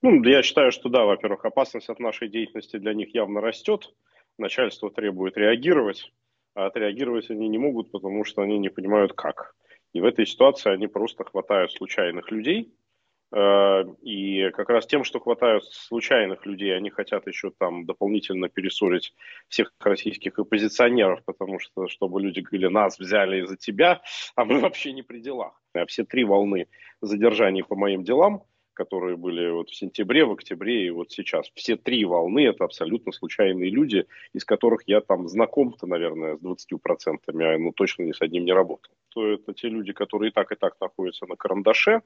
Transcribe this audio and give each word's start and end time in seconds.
Ну, 0.00 0.22
я 0.22 0.42
считаю, 0.42 0.70
что 0.70 0.88
да, 0.88 1.04
во-первых, 1.04 1.44
опасность 1.44 1.88
от 1.88 1.98
нашей 1.98 2.28
деятельности 2.28 2.76
для 2.76 2.94
них 2.94 3.14
явно 3.14 3.40
растет. 3.40 3.92
Начальство 4.38 4.90
требует 4.90 5.36
реагировать, 5.36 6.12
а 6.54 6.66
отреагировать 6.66 7.30
они 7.30 7.48
не 7.48 7.58
могут, 7.58 7.90
потому 7.90 8.24
что 8.24 8.42
они 8.42 8.58
не 8.58 8.68
понимают 8.68 9.12
как. 9.14 9.56
И 9.92 10.00
в 10.00 10.04
этой 10.04 10.24
ситуации 10.24 10.70
они 10.70 10.86
просто 10.86 11.24
хватают 11.24 11.72
случайных 11.72 12.30
людей, 12.30 12.72
э, 13.32 13.84
и 14.02 14.50
как 14.50 14.68
раз 14.68 14.86
тем, 14.86 15.02
что 15.02 15.18
хватают 15.18 15.64
случайных 15.64 16.46
людей, 16.46 16.76
они 16.76 16.90
хотят 16.90 17.26
еще 17.26 17.50
там 17.58 17.84
дополнительно 17.84 18.48
пересорить 18.48 19.14
всех 19.48 19.72
российских 19.80 20.38
оппозиционеров, 20.38 21.24
потому 21.24 21.58
что, 21.58 21.88
чтобы 21.88 22.20
люди 22.20 22.38
говорили, 22.38 22.68
нас 22.68 23.00
взяли 23.00 23.42
из-за 23.42 23.56
тебя, 23.56 24.02
а 24.36 24.44
мы 24.44 24.60
вообще 24.60 24.92
не 24.92 25.02
при 25.02 25.18
делах. 25.18 25.60
А 25.72 25.86
все 25.86 26.04
три 26.04 26.22
волны 26.22 26.68
задержаний 27.00 27.64
по 27.64 27.74
моим 27.74 28.04
делам– 28.04 28.44
которые 28.78 29.16
были 29.16 29.50
вот 29.50 29.70
в 29.70 29.74
сентябре, 29.74 30.24
в 30.24 30.30
октябре 30.30 30.86
и 30.86 30.90
вот 30.90 31.10
сейчас. 31.10 31.50
Все 31.56 31.76
три 31.76 32.04
волны– 32.04 32.46
это 32.46 32.64
абсолютно 32.64 33.10
случайные 33.10 33.70
люди, 33.70 34.06
из 34.32 34.44
которых 34.44 34.82
я 34.86 35.00
там 35.00 35.26
знаком-то, 35.26 35.88
наверное, 35.88 36.36
с 36.36 36.40
20%, 36.40 37.18
а 37.26 37.58
ну, 37.58 37.72
точно 37.72 38.04
ни 38.04 38.12
с 38.12 38.22
одним 38.22 38.44
не 38.44 38.52
работал. 38.52 38.92
То 39.08 39.26
это 39.32 39.52
те 39.52 39.68
люди, 39.68 39.92
которые 39.92 40.30
и 40.30 40.32
так, 40.32 40.52
и 40.52 40.54
так 40.54 40.76
находятся 40.80 41.26
на 41.26 41.34
карандаше, 41.34 42.02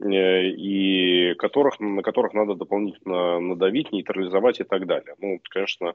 э, 0.00 0.46
и 0.48 1.34
которых, 1.34 1.78
на 1.78 2.02
которых 2.02 2.32
надо 2.32 2.54
дополнительно 2.54 3.38
надавить, 3.40 3.92
нейтрализовать 3.92 4.60
и 4.60 4.64
так 4.64 4.86
далее. 4.86 5.14
Ну, 5.18 5.40
конечно, 5.50 5.88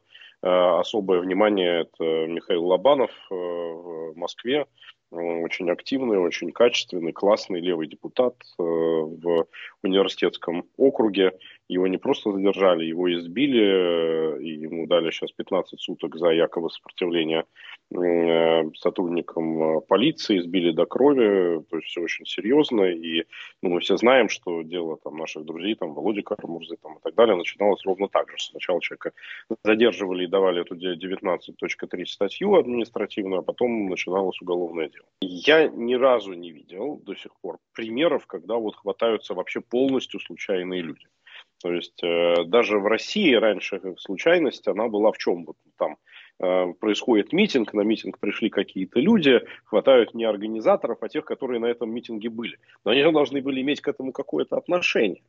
э, 0.43 0.47
особое 0.47 1.21
внимание– 1.21 1.81
это 1.97 2.27
Михаил 2.27 2.65
Лобанов 2.65 3.11
э, 3.31 3.33
в 3.33 4.13
Москве, 4.15 4.67
очень 5.11 5.69
активный, 5.69 6.17
очень 6.17 6.51
качественный, 6.51 7.11
классный 7.11 7.59
левый 7.59 7.87
депутат 7.87 8.35
э, 8.57 8.63
в 8.63 9.47
университетском 9.83 10.65
округе. 10.77 11.33
Его 11.69 11.87
не 11.87 11.97
просто 11.97 12.31
задержали, 12.31 12.83
его 12.83 13.13
избили, 13.13 13.61
э, 13.61 14.41
и 14.41 14.49
ему 14.61 14.87
дали 14.87 15.11
сейчас 15.11 15.31
15 15.31 15.79
суток 15.79 16.15
за 16.15 16.31
якобы 16.31 16.71
сопротивление 16.71 17.45
э, 17.91 18.71
сотрудникам 18.73 19.81
полиции, 19.87 20.39
избили 20.39 20.71
до 20.71 20.85
крови, 20.85 21.63
то 21.69 21.77
есть 21.77 21.89
все 21.89 22.01
очень 22.01 22.25
серьезно, 22.25 22.85
и 22.85 23.25
ну, 23.61 23.69
мы 23.69 23.81
все 23.81 23.97
знаем, 23.97 24.29
что 24.29 24.63
дело 24.63 24.97
там, 24.97 25.17
наших 25.17 25.45
друзей, 25.45 25.75
там, 25.75 25.93
Володи 25.93 26.23
Кармурзы 26.23 26.75
там, 26.81 26.97
и 26.97 27.01
так 27.03 27.13
далее, 27.13 27.35
начиналось 27.35 27.85
ровно 27.85 28.07
так 28.07 28.31
же. 28.31 28.37
Сначала 28.39 28.81
человека 28.81 29.11
задерживали 29.63 30.23
и 30.23 30.27
давали 30.27 30.61
эту 30.61 30.75
19.3 30.75 32.05
статью 32.05 32.55
административную, 32.55 33.39
а 33.39 33.43
потом 33.43 33.89
начиналось 33.89 34.41
уголовное 34.41 34.89
дело. 34.89 35.05
Я 35.21 35.67
ни 35.67 35.93
разу 35.93 36.33
не 36.33 36.51
видел 36.51 36.99
до 37.05 37.15
сих 37.15 37.31
пор 37.41 37.59
примеров, 37.73 38.25
когда 38.25 38.55
вот 38.55 38.75
хватаются 38.75 39.35
вообще 39.35 39.61
полностью 39.61 40.19
случайные 40.19 40.81
люди. 40.81 41.05
То 41.61 41.73
есть 41.73 42.01
э, 42.03 42.43
даже 42.45 42.79
в 42.79 42.87
России 42.87 43.33
раньше 43.33 43.81
случайность, 43.97 44.67
она 44.67 44.87
была 44.87 45.11
в 45.11 45.17
чем? 45.17 45.45
Вот 45.45 45.57
там 45.77 45.97
э, 46.39 46.73
происходит 46.79 47.33
митинг, 47.33 47.73
на 47.73 47.81
митинг 47.81 48.17
пришли 48.19 48.49
какие-то 48.49 48.99
люди, 48.99 49.41
хватают 49.65 50.13
не 50.13 50.23
организаторов, 50.23 50.99
а 51.01 51.09
тех, 51.09 51.25
которые 51.25 51.59
на 51.59 51.65
этом 51.65 51.91
митинге 51.91 52.29
были. 52.29 52.57
Но 52.85 52.91
они 52.91 53.03
же 53.03 53.11
должны 53.11 53.41
были 53.41 53.61
иметь 53.61 53.81
к 53.81 53.89
этому 53.89 54.13
какое-то 54.13 54.55
отношение. 54.57 55.21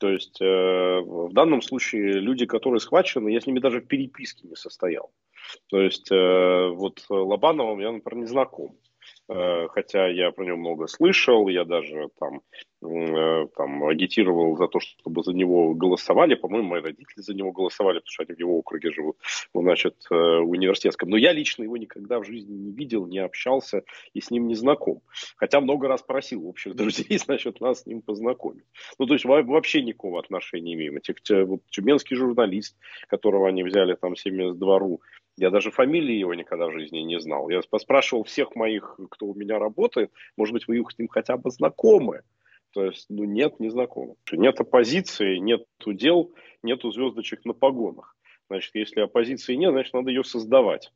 То 0.00 0.08
есть 0.10 0.40
э, 0.40 1.00
в 1.00 1.32
данном 1.32 1.62
случае 1.62 2.14
люди, 2.14 2.46
которые 2.46 2.80
схвачены, 2.80 3.28
я 3.28 3.40
с 3.40 3.46
ними 3.46 3.60
даже 3.60 3.80
в 3.80 3.86
переписке 3.86 4.48
не 4.48 4.56
состоял. 4.56 5.12
То 5.68 5.80
есть 5.80 6.10
э, 6.10 6.68
вот 6.74 7.04
Лобановым 7.08 7.80
я, 7.80 7.92
например, 7.92 8.24
не 8.24 8.26
знаком. 8.26 8.76
Э, 9.28 9.68
хотя 9.68 10.08
я 10.08 10.30
про 10.30 10.44
него 10.44 10.56
много 10.56 10.86
слышал, 10.86 11.48
я 11.48 11.64
даже 11.64 12.08
там, 12.18 12.40
э, 12.82 13.46
там 13.56 13.84
агитировал 13.84 14.56
за 14.56 14.68
то, 14.68 14.80
чтобы 14.80 15.22
за 15.22 15.32
него 15.32 15.74
голосовали, 15.74 16.34
по-моему, 16.34 16.68
мои 16.68 16.80
родители 16.80 17.20
за 17.20 17.34
него 17.34 17.52
голосовали, 17.52 17.98
потому 17.98 18.10
что 18.10 18.22
они 18.22 18.34
в 18.34 18.38
его 18.38 18.58
округе 18.58 18.90
живут, 18.90 19.18
ну, 19.52 19.62
значит, 19.62 19.96
э, 20.10 20.14
университетском. 20.14 21.10
Но 21.10 21.18
я 21.18 21.32
лично 21.32 21.62
его 21.64 21.76
никогда 21.76 22.20
в 22.20 22.24
жизни 22.24 22.54
не 22.54 22.72
видел, 22.72 23.06
не 23.06 23.18
общался 23.18 23.82
и 24.14 24.20
с 24.20 24.30
ним 24.30 24.46
не 24.48 24.54
знаком. 24.54 25.02
Хотя 25.36 25.60
много 25.60 25.88
раз 25.88 26.02
просил 26.02 26.46
общих 26.46 26.74
друзей, 26.76 27.18
значит, 27.18 27.60
нас 27.60 27.82
с 27.82 27.86
ним 27.86 28.00
познакомить. 28.00 28.64
Ну, 28.98 29.06
то 29.06 29.12
есть 29.12 29.26
вообще 29.26 29.82
никакого 29.82 30.20
отношения 30.20 30.68
не 30.68 30.74
имеем. 30.74 30.96
Этих, 30.96 31.16
вот, 31.46 31.60
тюменский 31.70 32.16
журналист, 32.16 32.76
которого 33.08 33.48
они 33.48 33.62
взяли 33.62 33.94
там 33.94 34.14
72-ру, 34.14 35.00
я 35.38 35.50
даже 35.50 35.70
фамилии 35.70 36.14
его 36.14 36.34
никогда 36.34 36.66
в 36.66 36.72
жизни 36.72 36.98
не 36.98 37.20
знал. 37.20 37.48
Я 37.48 37.60
поспрашивал 37.70 38.24
всех 38.24 38.54
моих, 38.54 38.98
кто 39.10 39.26
у 39.26 39.34
меня 39.34 39.58
работает, 39.58 40.12
может 40.36 40.52
быть, 40.52 40.68
вы 40.68 40.82
с 40.88 40.98
ним 40.98 41.08
хотя 41.08 41.36
бы 41.36 41.50
знакомы. 41.50 42.22
То 42.74 42.84
есть, 42.84 43.06
ну, 43.08 43.24
нет, 43.24 43.60
не 43.60 43.70
знакомы. 43.70 44.16
Нет 44.30 44.60
оппозиции, 44.60 45.38
нет 45.38 45.64
дел, 45.86 46.32
нету 46.62 46.90
звездочек 46.90 47.44
на 47.44 47.54
погонах. 47.54 48.14
Значит, 48.48 48.74
если 48.74 49.00
оппозиции 49.00 49.54
нет, 49.54 49.72
значит, 49.72 49.94
надо 49.94 50.10
ее 50.10 50.24
создавать. 50.24 50.92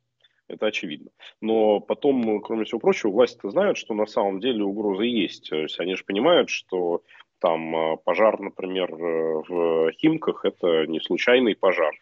Это 0.47 0.67
очевидно. 0.67 1.11
Но 1.41 1.79
потом, 1.79 2.41
кроме 2.41 2.65
всего 2.65 2.79
прочего, 2.79 3.11
власти-то 3.11 3.49
знают, 3.49 3.77
что 3.77 3.93
на 3.93 4.05
самом 4.05 4.39
деле 4.39 4.63
угрозы 4.63 5.05
есть. 5.05 5.49
То 5.49 5.57
есть 5.57 5.79
они 5.79 5.95
же 5.95 6.03
понимают, 6.03 6.49
что 6.49 7.01
там 7.39 7.75
э, 7.75 7.97
пожар, 8.03 8.39
например, 8.39 8.93
э, 8.93 9.43
в 9.47 9.91
Химках– 9.93 10.43
это 10.45 10.85
не 10.87 10.99
случайный 10.99 11.55
пожар 11.55 11.93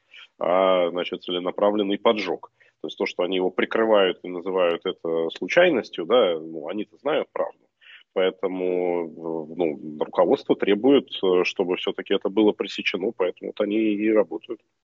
а 0.41 0.89
значит, 0.89 1.23
целенаправленный 1.23 1.99
поджог. 1.99 2.51
То 2.81 2.87
есть 2.87 2.97
то, 2.97 3.05
что 3.05 3.23
они 3.23 3.35
его 3.35 3.51
прикрывают 3.51 4.19
и 4.23 4.27
называют 4.27 4.81
это 4.85 5.29
случайностью, 5.37 6.05
да, 6.05 6.39
ну, 6.39 6.67
они-то 6.67 6.97
знают 6.97 7.27
правду. 7.31 7.59
Поэтому 8.13 9.07
ну, 9.55 9.99
руководство 10.03 10.55
требует, 10.55 11.09
чтобы 11.43 11.77
все-таки 11.77 12.13
это 12.13 12.29
было 12.29 12.51
пресечено, 12.51 13.11
поэтому 13.15 13.51
вот 13.55 13.61
они 13.61 13.77
и 13.77 14.11
работают. 14.11 14.59